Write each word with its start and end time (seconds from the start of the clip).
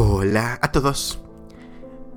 Hola 0.00 0.60
a 0.62 0.70
todos. 0.70 1.18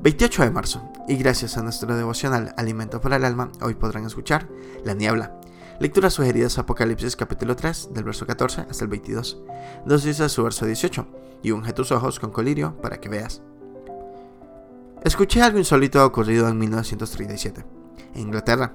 28 0.00 0.42
de 0.42 0.50
marzo, 0.50 0.82
y 1.06 1.14
gracias 1.14 1.56
a 1.56 1.62
nuestro 1.62 1.96
devocional 1.96 2.52
Alimento 2.56 3.00
para 3.00 3.14
el 3.14 3.24
Alma, 3.24 3.52
hoy 3.60 3.74
podrán 3.74 4.04
escuchar 4.04 4.48
La 4.84 4.94
Niebla. 4.94 5.40
Lecturas 5.78 6.14
sugeridas 6.14 6.58
Apocalipsis 6.58 7.14
capítulo 7.14 7.54
3, 7.54 7.90
del 7.94 8.02
verso 8.02 8.26
14 8.26 8.62
hasta 8.68 8.82
el 8.82 8.90
22. 8.90 9.38
Dos 9.86 10.02
dice 10.02 10.28
su 10.28 10.42
verso 10.42 10.66
18, 10.66 11.06
y 11.44 11.52
unge 11.52 11.72
tus 11.72 11.92
ojos 11.92 12.18
con 12.18 12.32
colirio 12.32 12.76
para 12.82 13.00
que 13.00 13.08
veas. 13.08 13.42
Escuché 15.04 15.40
algo 15.42 15.58
insólito 15.58 16.04
ocurrido 16.04 16.48
en 16.48 16.58
1937, 16.58 17.64
en 18.16 18.20
Inglaterra. 18.20 18.72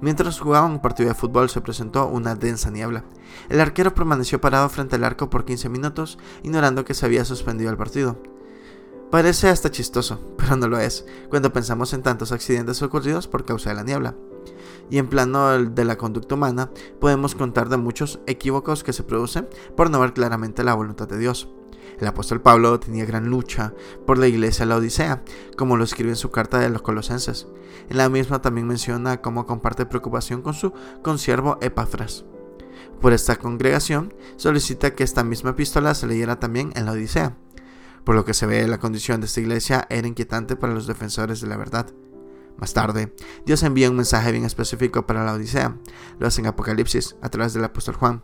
Mientras 0.00 0.38
jugaban 0.38 0.70
un 0.70 0.80
partido 0.80 1.08
de 1.08 1.16
fútbol 1.16 1.50
se 1.50 1.60
presentó 1.60 2.06
una 2.06 2.36
densa 2.36 2.70
niebla. 2.70 3.02
El 3.48 3.60
arquero 3.60 3.94
permaneció 3.94 4.40
parado 4.40 4.68
frente 4.68 4.94
al 4.94 5.02
arco 5.02 5.28
por 5.28 5.44
15 5.44 5.68
minutos, 5.70 6.20
ignorando 6.44 6.84
que 6.84 6.94
se 6.94 7.04
había 7.04 7.24
suspendido 7.24 7.72
el 7.72 7.76
partido. 7.76 8.16
Parece 9.10 9.48
hasta 9.48 9.70
chistoso, 9.70 10.20
pero 10.36 10.56
no 10.56 10.68
lo 10.68 10.78
es, 10.78 11.06
cuando 11.30 11.52
pensamos 11.52 11.92
en 11.92 12.02
tantos 12.02 12.32
accidentes 12.32 12.82
ocurridos 12.82 13.28
por 13.28 13.44
causa 13.44 13.70
de 13.70 13.76
la 13.76 13.84
niebla. 13.84 14.14
Y 14.90 14.98
en 14.98 15.08
plano 15.08 15.50
de 15.58 15.84
la 15.84 15.96
conducta 15.96 16.34
humana, 16.34 16.70
podemos 17.00 17.34
contar 17.34 17.68
de 17.68 17.76
muchos 17.76 18.20
equívocos 18.26 18.84
que 18.84 18.92
se 18.92 19.02
producen 19.02 19.48
por 19.76 19.90
no 19.90 20.00
ver 20.00 20.12
claramente 20.12 20.64
la 20.64 20.74
voluntad 20.74 21.08
de 21.08 21.18
Dios. 21.18 21.48
El 21.98 22.08
apóstol 22.08 22.40
Pablo 22.40 22.78
tenía 22.80 23.04
gran 23.04 23.30
lucha 23.30 23.72
por 24.06 24.18
la 24.18 24.26
iglesia 24.26 24.64
de 24.64 24.70
la 24.70 24.76
Odisea, 24.76 25.22
como 25.56 25.76
lo 25.76 25.84
escribe 25.84 26.10
en 26.10 26.16
su 26.16 26.30
carta 26.30 26.58
de 26.58 26.68
los 26.68 26.82
Colosenses. 26.82 27.46
En 27.88 27.98
la 27.98 28.08
misma 28.08 28.42
también 28.42 28.66
menciona 28.66 29.20
cómo 29.20 29.46
comparte 29.46 29.86
preocupación 29.86 30.42
con 30.42 30.54
su 30.54 30.72
consiervo 31.02 31.58
Epafras. 31.60 32.24
Por 33.00 33.12
esta 33.12 33.36
congregación, 33.36 34.14
solicita 34.36 34.94
que 34.94 35.04
esta 35.04 35.24
misma 35.24 35.50
epístola 35.50 35.94
se 35.94 36.06
leyera 36.06 36.40
también 36.40 36.72
en 36.74 36.86
la 36.86 36.92
Odisea. 36.92 37.36
Por 38.04 38.14
lo 38.14 38.24
que 38.24 38.34
se 38.34 38.46
ve, 38.46 38.68
la 38.68 38.78
condición 38.78 39.20
de 39.20 39.26
esta 39.26 39.40
iglesia 39.40 39.86
era 39.88 40.06
inquietante 40.06 40.56
para 40.56 40.74
los 40.74 40.86
defensores 40.86 41.40
de 41.40 41.48
la 41.48 41.56
verdad. 41.56 41.86
Más 42.58 42.72
tarde, 42.72 43.12
Dios 43.46 43.62
envía 43.62 43.90
un 43.90 43.96
mensaje 43.96 44.30
bien 44.30 44.44
específico 44.44 45.06
para 45.06 45.24
la 45.24 45.32
Odisea. 45.32 45.76
Lo 46.18 46.26
hace 46.26 46.40
en 46.40 46.46
Apocalipsis, 46.46 47.16
a 47.20 47.28
través 47.28 47.52
del 47.54 47.64
apóstol 47.64 47.96
Juan. 47.96 48.22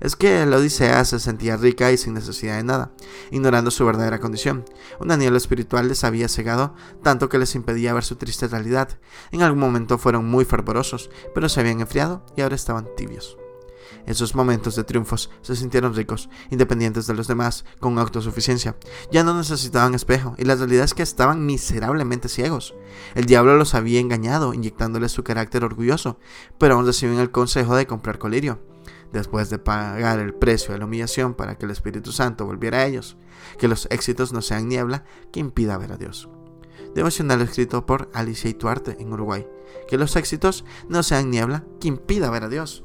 Es 0.00 0.16
que 0.16 0.44
la 0.46 0.56
Odisea 0.56 1.04
se 1.04 1.20
sentía 1.20 1.56
rica 1.56 1.92
y 1.92 1.96
sin 1.96 2.14
necesidad 2.14 2.56
de 2.56 2.64
nada, 2.64 2.92
ignorando 3.30 3.70
su 3.70 3.84
verdadera 3.84 4.18
condición. 4.18 4.64
Una 4.98 5.16
niebla 5.16 5.38
espiritual 5.38 5.88
les 5.88 6.04
había 6.04 6.28
cegado 6.28 6.74
tanto 7.02 7.28
que 7.28 7.38
les 7.38 7.54
impedía 7.54 7.94
ver 7.94 8.04
su 8.04 8.16
triste 8.16 8.48
realidad. 8.48 8.98
En 9.30 9.42
algún 9.42 9.60
momento 9.60 9.98
fueron 9.98 10.26
muy 10.26 10.44
fervorosos, 10.44 11.10
pero 11.34 11.48
se 11.48 11.60
habían 11.60 11.80
enfriado 11.80 12.24
y 12.36 12.40
ahora 12.40 12.54
estaban 12.56 12.88
tibios. 12.96 13.36
En 14.06 14.14
sus 14.14 14.34
momentos 14.34 14.76
de 14.76 14.84
triunfos 14.84 15.30
se 15.42 15.56
sintieron 15.56 15.94
ricos, 15.94 16.28
independientes 16.50 17.06
de 17.06 17.14
los 17.14 17.28
demás, 17.28 17.64
con 17.78 17.98
autosuficiencia. 17.98 18.76
Ya 19.12 19.24
no 19.24 19.34
necesitaban 19.34 19.94
espejo, 19.94 20.34
y 20.38 20.44
la 20.44 20.56
realidad 20.56 20.84
es 20.84 20.94
que 20.94 21.02
estaban 21.02 21.46
miserablemente 21.46 22.28
ciegos. 22.28 22.74
El 23.14 23.26
diablo 23.26 23.56
los 23.56 23.74
había 23.74 24.00
engañado, 24.00 24.54
inyectándoles 24.54 25.12
su 25.12 25.24
carácter 25.24 25.64
orgulloso, 25.64 26.18
pero 26.58 26.74
aún 26.74 26.86
reciben 26.86 27.18
el 27.18 27.30
consejo 27.30 27.76
de 27.76 27.86
comprar 27.86 28.18
colirio. 28.18 28.60
Después 29.12 29.50
de 29.50 29.58
pagar 29.58 30.20
el 30.20 30.34
precio 30.34 30.72
de 30.72 30.78
la 30.78 30.84
humillación 30.84 31.34
para 31.34 31.58
que 31.58 31.64
el 31.64 31.72
Espíritu 31.72 32.12
Santo 32.12 32.46
volviera 32.46 32.78
a 32.78 32.86
ellos, 32.86 33.16
que 33.58 33.68
los 33.68 33.86
éxitos 33.90 34.32
no 34.32 34.40
sean 34.40 34.68
niebla 34.68 35.04
que 35.32 35.40
impida 35.40 35.78
ver 35.78 35.92
a 35.92 35.96
Dios. 35.96 36.28
Devocional 36.94 37.40
escrito 37.40 37.86
por 37.86 38.10
Alicia 38.14 38.50
Ituarte 38.50 38.96
en 38.98 39.12
Uruguay. 39.12 39.46
Que 39.88 39.96
los 39.96 40.16
éxitos 40.16 40.64
no 40.88 41.02
sean 41.02 41.30
niebla 41.30 41.64
que 41.80 41.88
impida 41.88 42.30
ver 42.30 42.44
a 42.44 42.48
Dios. 42.48 42.84